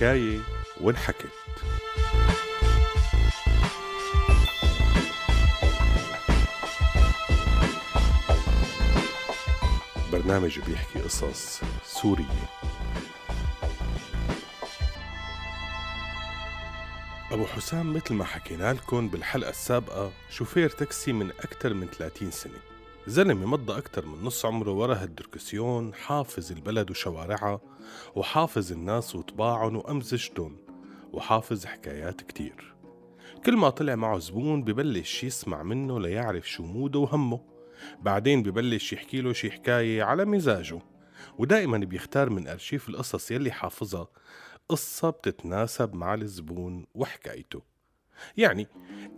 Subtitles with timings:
[0.00, 0.40] حكاية
[0.80, 1.28] وانحكت.
[10.12, 12.24] برنامج بيحكي قصص سورية.
[17.30, 22.69] أبو حسام مثل ما حكينا لكم بالحلقة السابقة شوفير تاكسي من أكثر من 30 سنة.
[23.06, 27.60] زلمة مضى أكثر من نص عمره ورا هالدركسيون حافظ البلد وشوارعها
[28.14, 30.56] وحافظ الناس وطباعهم وأمزجتهم
[31.12, 32.74] وحافظ حكايات كتير.
[33.46, 37.40] كل ما طلع معه زبون ببلش يسمع منه ليعرف شو موده وهمه.
[38.00, 40.80] بعدين ببلش يحكي له شي حكاية على مزاجه
[41.38, 44.08] ودائما بيختار من أرشيف القصص يلي حافظها.
[44.68, 47.62] قصة بتتناسب مع الزبون وحكايته.
[48.36, 48.66] يعني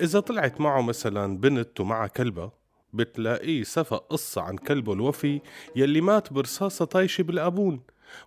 [0.01, 2.62] إذا طلعت معه مثلا بنت ومعها كلبة
[2.93, 5.41] بتلاقيه سفق قصة عن كلبه الوفي
[5.77, 7.81] يلي مات برصاصة طايشة بالأبون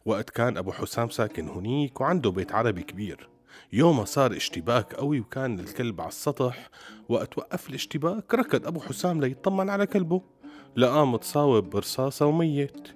[0.05, 3.29] وقت كان أبو حسام ساكن هنيك وعنده بيت عربي كبير.
[3.73, 6.69] يومها صار اشتباك قوي وكان الكلب على السطح.
[7.09, 10.21] وقت وقف الاشتباك ركض أبو حسام ليطمن على كلبه.
[10.75, 12.87] لقاه متصاوب برصاصة وميت.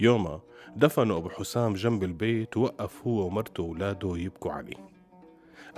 [0.00, 0.42] يومها
[0.76, 4.90] دفنوا أبو حسام جنب البيت ووقف هو ومرته وولاده يبكوا عليه.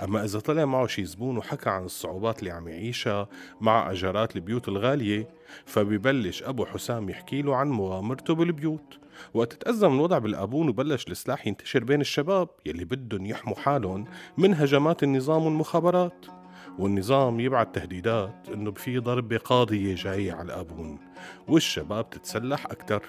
[0.01, 3.27] أما إذا طلع معه شي زبون وحكى عن الصعوبات اللي عم يعيشها
[3.61, 5.27] مع أجارات البيوت الغالية
[5.65, 8.99] فبيبلش أبو حسام يحكي له عن مغامرته بالبيوت.
[9.33, 14.05] وقت تأزم الوضع بالأبون وبلش السلاح ينتشر بين الشباب يلي بدهم يحموا حالهم
[14.37, 16.25] من هجمات النظام والمخابرات.
[16.79, 20.99] والنظام يبعت تهديدات إنه في ضربة قاضية جاية على الأبون
[21.47, 23.03] والشباب تتسلح أكتر.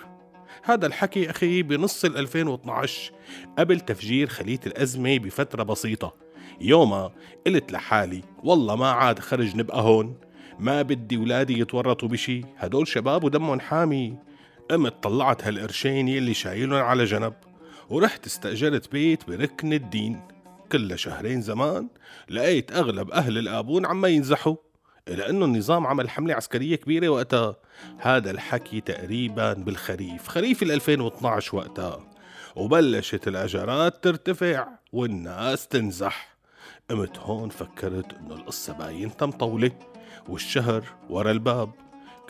[0.62, 3.12] هذا الحكي أخي بنص ال 2012
[3.58, 6.23] قبل تفجير خلية الأزمة بفترة بسيطة.
[6.60, 7.10] يوما
[7.46, 10.16] قلت لحالي والله ما عاد خرج نبقى هون.
[10.58, 14.16] ما بدي ولادي يتورطوا بشي هدول شباب ودمهم حامي.
[14.70, 17.34] قمت طلعت هالقرشين يلي شايلهم على جنب
[17.90, 20.20] ورحت استأجرت بيت بركن الدين.
[20.72, 21.88] كل شهرين زمان
[22.30, 24.56] لقيت أغلب أهل الآبون عم ينزحوا
[25.08, 27.56] لأنه النظام عمل حملة عسكرية كبيرة وقتها.
[27.98, 32.00] هذا الحكي تقريبا بالخريف خريف ال 2012 وقتها.
[32.56, 36.33] وبلشت الأجارات ترتفع والناس تنزح.
[36.90, 39.70] قمت هون فكرت إنه القصة باينتها مطولة
[40.28, 41.70] والشهر ورا الباب.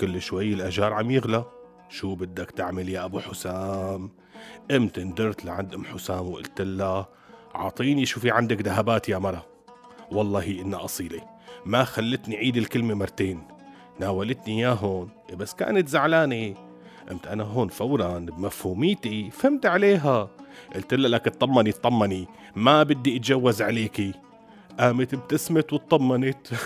[0.01, 1.45] كل شوي الأجار عم يغلى.
[1.89, 4.11] شو بدك تعمل يا أبو حسام؟
[4.71, 7.09] قمت اندرت لعند أم حسام وقلت لها
[7.55, 9.47] عطيني شو في عندك ذهبات يا مرة.
[10.13, 11.23] والله إنها أصيلة.
[11.67, 13.43] ما خلتني عيد الكلمة مرتين.
[14.01, 16.55] ناولتني إياه هون بس كانت زعلانة.
[17.09, 20.31] قمت أنا هون فورا بمفهوميتي فهمت عليها.
[20.75, 22.29] قلت لها لك اطمني اطمني.
[22.57, 24.13] ما بدي أتجوز عليكي.
[24.81, 26.47] قامت ابتسمت واطمنت.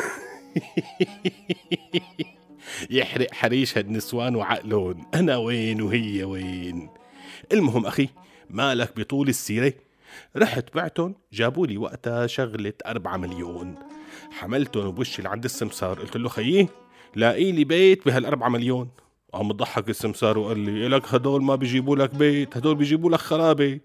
[2.90, 6.90] يحرق حريش هالنسوان وعقلون أنا وين وهي وين؟
[7.52, 8.08] المهم أخي
[8.50, 9.72] مالك بطول السيرة.
[10.36, 13.74] رحت بعتن جابوا لي وقتها شغلة أربعة مليون.
[14.30, 16.00] حملتن وبوشي لعند السمسار.
[16.00, 16.68] قلت له خيي
[17.16, 18.88] لاقي لي بيت بهالأربعة مليون.
[19.34, 23.80] عم ضحك السمسار وقال لي لك هدول ما بيجيبوا لك بيت هدول بيجيبوا لك خرابة.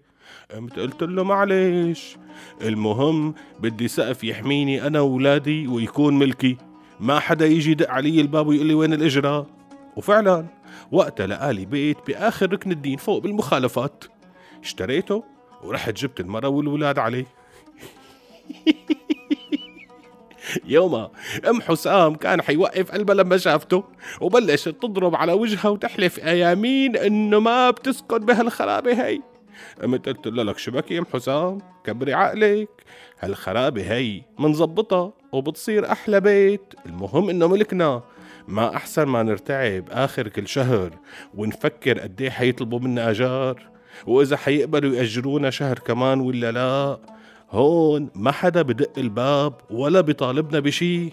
[0.54, 2.16] قمت قلت له معلش.
[2.62, 6.56] المهم بدي سقف يحميني أنا وولادي ويكون ملكي.
[7.00, 9.46] ما حدا يجي يدق علي الباب ويقول لي وين الإجرة
[9.96, 10.46] وفعلا
[10.92, 14.04] وقتها لقالي بيت بآخر ركن الدين فوق بالمخالفات.
[14.62, 15.24] اشتريته
[15.62, 17.26] ورحت جبت المرة والولاد عليه.
[20.64, 21.10] يوما
[21.48, 23.84] أم حسام كان حيوقف قلبها لما شافته
[24.20, 26.18] وبلشت تضرب على وجهها وتحلف.
[26.18, 29.20] أيامين إنه ما بتسكت بهالخرابة هي.
[29.82, 32.68] قمت قلت له لك شبك يا أم حسام؟ كبري عقلك.
[33.20, 36.74] هالخرابة هي منظبطها وبتصير أحلى بيت.
[36.86, 38.02] المهم إنه ملكنا.
[38.48, 40.90] ما أحسن ما نرتعب آخر كل شهر
[41.34, 43.68] ونفكر قد إيه حيطلبوا منا أجار.
[44.06, 46.98] وإذا حيقبلوا يأجرونا شهر كمان ولا لا؟
[47.50, 51.10] هون ما حدا بدق الباب ولا بيطالبنا بشي.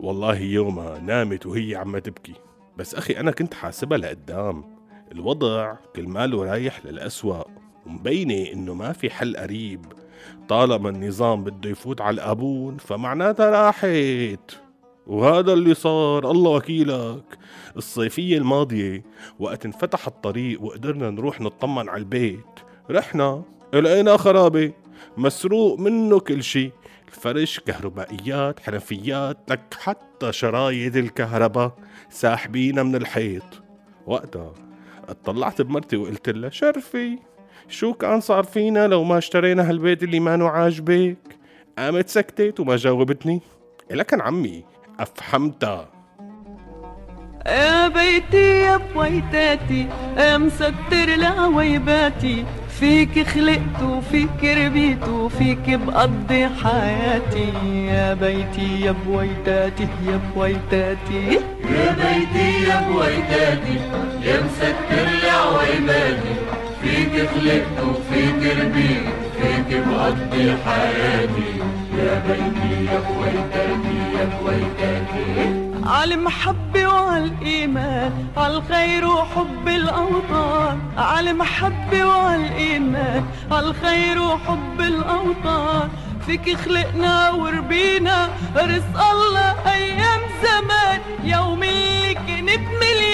[0.00, 2.34] والله يومها نامت وهي عم تبكي.
[2.76, 4.64] بس أخي أنا كنت حاسبها لقدام.
[5.12, 7.59] الوضع كل ماله رايح للأسوأ.
[7.90, 9.86] ومبينة إنه ما في حل قريب.
[10.48, 14.50] طالما النظام بده يفوت على الأبون فمعناتها راحت.
[15.06, 17.38] وهذا اللي صار الله وكيلك.
[17.76, 19.04] الصيفية الماضية
[19.38, 22.46] وقت انفتح الطريق وقدرنا نروح نطمن على البيت
[22.90, 23.42] رحنا
[23.74, 24.72] لقينا خرابة.
[25.16, 26.70] مسروق منه كل شي.
[27.08, 31.76] الفرش كهربائيات حنفيات لك حتى شرايط الكهرباء
[32.10, 33.62] ساحبينا من الحيط.
[34.06, 34.52] وقتها
[35.08, 37.18] اطلعت بمرتي وقلت لها شرفي.
[37.70, 41.16] شو كان صار فينا لو ما اشترينا هالبيت اللي ما عاجبك
[41.78, 43.40] قامت سكتت وما جاوبتني.
[43.90, 44.64] لكن عمي
[45.00, 45.88] أفهمتها
[47.46, 49.86] يا بيتي يا بويتاتي
[50.18, 57.52] مسكتر لعويباتي فيك خلقت وفيك ربيت وفيك بقضي حياتي.
[57.86, 61.40] يا بيتي يا بويتاتي يا بويتاتي.
[61.70, 63.76] يا بيتي يا بويتاتي
[64.22, 66.49] يا مسكر لي عويباتي
[66.82, 69.06] فيك خلقت وفيك ربيت
[69.36, 71.52] فيك بقضي حياتي.
[71.98, 80.78] يا بيتي يا بويتاتي يا بويتاتي على المحبة وعلى الإيمان على الخير وحب الأوطان.
[80.96, 85.88] على المحبة وعلى الإيمان على الخير وحب الأوطان.
[86.26, 91.00] فيك خلقنا وربينا رزق الله أيام زمان.
[91.24, 93.09] يوم اللي كنت مليان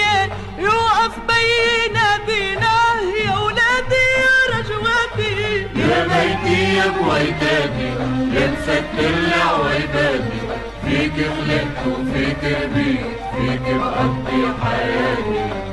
[7.17, 10.39] يا مسكر لي عويباتي
[10.85, 13.05] فيك خلقت وفيك ربيت
[13.37, 15.67] فيك بقضي حياتي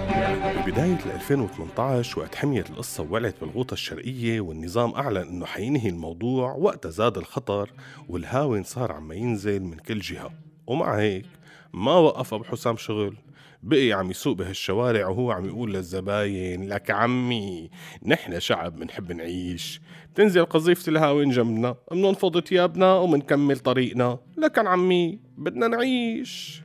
[0.66, 7.16] ببداية 2018 وقت حميت القصة وولعت بالغوطة الشرقية والنظام أعلن إنه حينهي الموضوع وقت زاد
[7.16, 7.70] الخطر
[8.08, 10.30] والهاون صار عم ينزل من كل جهة.
[10.66, 11.26] ومع هيك
[11.72, 13.16] ما وقف أبو حسام شغل.
[13.64, 17.70] بقي عم يسوق بهالشوارع وهو عم يقول للزباين لك عمي
[18.06, 19.80] نحن شعب بنحب نعيش.
[20.14, 24.18] تنزل قذيفة الهاون جنبنا بننفض ثيابنا ومنكمل طريقنا.
[24.36, 26.62] لكن عمي بدنا نعيش.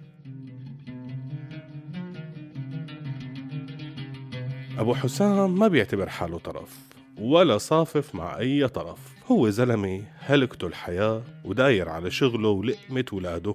[4.78, 6.78] أبو حسام ما بيعتبر حاله طرف
[7.18, 9.00] ولا صافف مع أي طرف.
[9.28, 13.54] هو زلمة هلكته الحياة وداير على شغله ولقمة ولاده.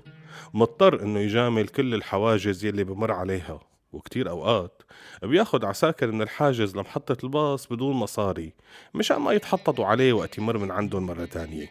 [0.55, 3.61] مضطر إنه يجامل كل الحواجز يلي بمر عليها
[3.93, 4.83] وكتير أوقات
[5.23, 8.53] بياخد عساكر من الحاجز لمحطة الباص بدون مصاري
[8.95, 11.71] مشان ما يتحططوا عليه وقت يمر من عندهم مرة تانية.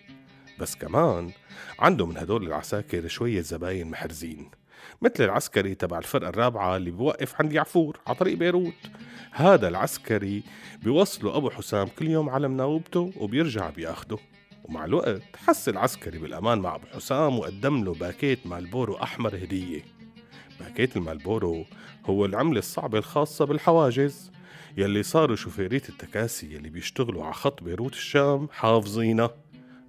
[0.59, 1.31] بس كمان
[1.79, 4.51] عنده من هدول العساكر شوية زباين محرزين
[5.01, 8.73] مثل العسكري تبع الفرقة الرابعة اللي بوقف عند يعفور على طريق بيروت.
[9.31, 10.43] هذا العسكري
[10.83, 14.17] بيوصلوا أبو حسام كل يوم على مناوبته وبيرجع بياخده.
[14.63, 19.81] ومع الوقت حس العسكري بالأمان مع أبو حسام وقدم له باكيت مالبورو أحمر هدية.
[20.59, 21.65] باكيت المالبورو
[22.05, 24.31] هو العملة الصعبة الخاصة بالحواجز
[24.77, 29.29] يلي صاروا شوفيرية التكاسي يلي بيشتغلوا على خط بيروت الشام حافظينها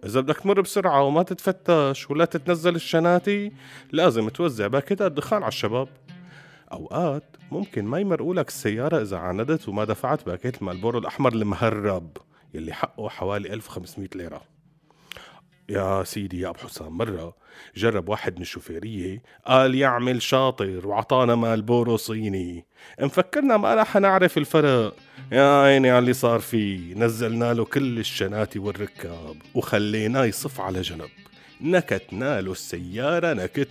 [0.04, 3.52] إذا بدك تمر بسرعة وما تتفتش ولا تتنزل الشناتي
[3.92, 5.88] لازم توزع باكيتات دخان على الشباب.
[6.72, 12.16] أوقات ممكن ما يمرقوا لك السيارة إذا عاندت وما دفعت باكيت المالبورو الأحمر المهرب
[12.54, 14.53] يلي حقه حوالي 1500 ليرة.
[15.68, 17.34] يا سيدي يا أبو حسام مرة
[17.76, 22.64] جرب واحد من الشوفيرية قال يعمل شاطر وعطانا مالبورو صيني
[23.00, 24.96] مفكرنا ما رح نعرف الفرق.
[25.32, 26.94] يا عيني على اللي صار فيه.
[26.94, 31.08] نزلنا له كل الشناتي والركاب وخليناه يصف على جنب.
[31.60, 33.68] نكتنا له السيارة نكت.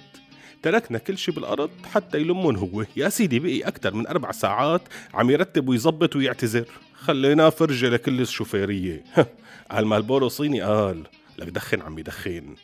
[0.64, 2.86] تركنا كل شي بالأرض حتى يلمون هو.
[2.96, 4.82] يا سيدي بقي أكتر من أربع ساعات
[5.14, 6.66] عم يرتب ويظبط ويعتذر.
[6.94, 9.04] خليناه فرجة لكل الشوفيرية.
[9.72, 11.04] قال مالبورو صيني قال
[11.38, 12.56] لك دخن عمي دخن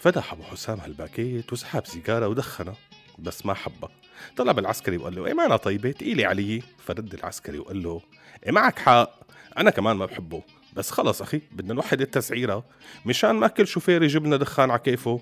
[0.00, 2.76] فتح أبو حسام هالباكيت وسحب سيجارة ودخنها
[3.18, 3.90] بس ما حبها
[4.36, 6.62] طلب العسكري وقال له معنا طيبة؟ تقيلي علي.
[6.78, 8.00] فرد العسكري وقال له
[8.46, 9.20] إيه معك حق.
[9.58, 10.42] أنا كمان ما بحبه.
[10.76, 12.64] بس خلص أخي بدنا نوحد التسعيرة.
[13.06, 15.20] مشان ما كل شوفير يجيب دخان على كيفه.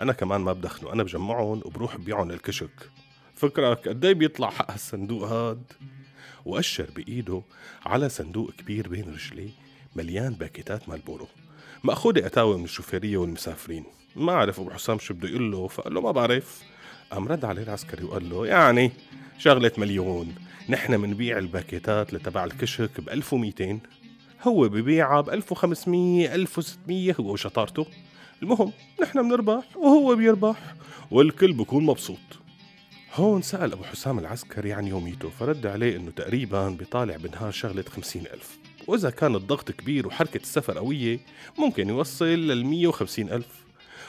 [0.00, 0.92] أنا كمان ما بدخنه.
[0.92, 2.90] أنا بجمعهم وبروح ببيعهم للكشك.
[3.34, 5.62] فكرك قد إيه بيطلع حق هالصندوق هاد؟
[6.44, 7.42] وأشر بإيده
[7.86, 9.50] على صندوق كبير بين رجليه
[9.96, 11.28] مليان باكيتات مالبورو
[11.84, 13.84] مأخوذة أتاوي من الشوفيرية والمسافرين.
[14.16, 16.62] ما عرف أبو حسام شو بده يقول له فقال له ما بعرف.
[17.10, 18.92] قام رد عليه العسكري وقال له يعني
[19.38, 20.34] شغلة مليون.
[20.68, 23.80] نحن منبيع الباكيتات لتبع الكشك ب 1200
[24.42, 27.86] هو ببيعها ب 1500 1600 هو وشطارته
[28.42, 28.72] المهم
[29.02, 30.74] نحن بنربح وهو بيربح
[31.10, 32.18] والكل بكون مبسوط.
[33.14, 38.26] هون سأل أبو حسام العسكري عن يوميته فرد عليه إنه تقريبا بيطالع بنهار شغلة خمسين
[38.26, 38.58] ألف.
[38.86, 41.18] وإذا كان الضغط كبير وحركة السفر قوية
[41.58, 43.62] ممكن يوصل لل 150 ألف.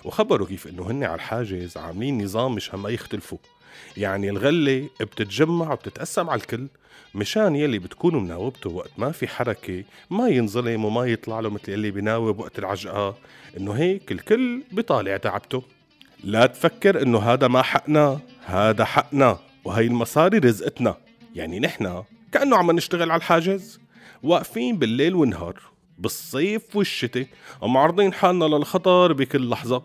[0.04, 3.38] وخبروا كيف إنه هن على الحاجز عاملين نظام مشان ما يختلفوا.
[3.98, 6.68] يعني الغلة بتتجمع وبتتقسم على الكل
[7.16, 11.92] مشان يلي بتكونوا مناوبته وقت ما في حركة ما ينظلم وما يطلع له مثل يلي
[11.92, 13.18] بناوب وقت العجقة.
[13.58, 15.64] إنه هيك الكل بيطالع تعبته.
[16.24, 20.98] لا تفكر إنه هذا ما حقنا هذا حقنا وهي المصاري رزقتنا.
[21.36, 23.83] يعني نحنا كأنه عم نشتغل على الحاجز.
[24.24, 25.60] واقفين بالليل والنهار
[25.98, 27.28] بالصيف والشتاء
[27.62, 29.84] ومعرضين حالنا للخطر بكل لحظة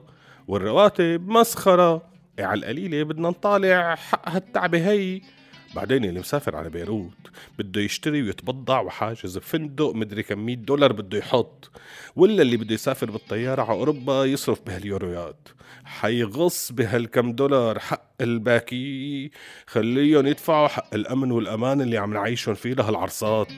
[0.49, 2.03] والرواتب مسخرة
[2.39, 5.21] إيه على القليلة بدنا نطالع حق هالتعبة هي.
[5.75, 7.13] بعدين اللي مسافر على بيروت
[7.59, 11.71] بده يشتري ويتبضع وحاجز بفندق مدري كم 100 دولار بده يحط.
[12.17, 15.49] ولا اللي بده يسافر بالطيارة على أوروبا يصرف بهاليورويات.
[15.85, 19.31] حيغص بهالكم دولار حق الباكي.
[19.67, 23.53] خليهم يدفعوا حق الأمن والأمان اللي عم نعيشهم فيه لهالعرصات.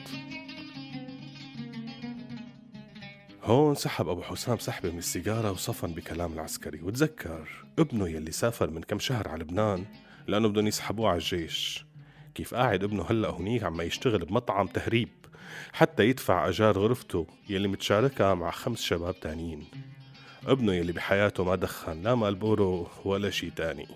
[3.43, 6.81] هون سحب أبو حسام سحبة من السيجارة وصفن بكلام العسكري.
[6.81, 9.85] وتذكر ابنه يلي سافر من كم شهر على لبنان
[10.27, 11.85] لأنه بدهم يسحبوه على الجيش.
[12.35, 15.09] كيف قاعد ابنه هلأ هنيك عم يشتغل بمطعم تهريب
[15.73, 19.65] حتى يدفع أجار غرفته يلي متشاركها مع خمس شباب تانيين.
[20.45, 23.87] ابنه يلي بحياته ما دخن لا مالبورو ولا شي تاني.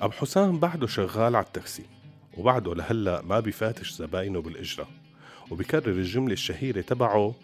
[0.00, 1.95] أبو حسام بعده شغال على التاكسي.
[2.36, 4.88] وبعده لهلا ما بيفاتش زباينه بالإجرة.
[5.50, 7.34] وبكرر الجملة الشهيرة تبعه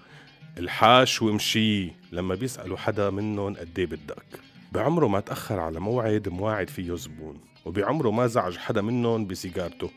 [0.59, 4.41] الحاش ومشي لما بيسألوا حدا منهم قد إيه بدك.
[4.73, 9.91] بعمره ما تأخر على موعد مواعد فيه زبون وبعمره ما زعج حدا منهم بسيجارته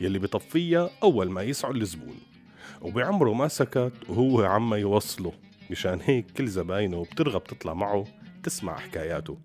[0.00, 2.18] يلي بطفيها أول ما يسعوا الزبون
[2.82, 5.32] وبعمره ما سكت وهو عم يوصله.
[5.70, 8.04] مشان هيك كل زباينه بترغب تطلع معه
[8.42, 9.38] تسمع حكاياته.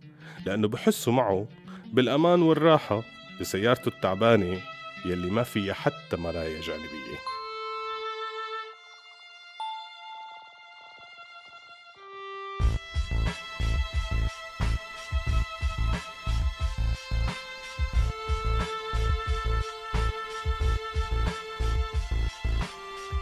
[0.45, 1.47] لأنه بحسوا معه
[1.93, 3.03] بالأمان والراحة
[3.41, 4.57] بسيارته التعبانة
[5.05, 7.17] يلي ما فيها حتى مرايا جانبية.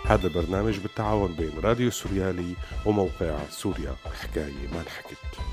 [0.06, 2.56] هذا البرنامج بالتعاون بين راديو سوريالي
[2.86, 5.49] وموقع سوريا حكاية ما انحكت.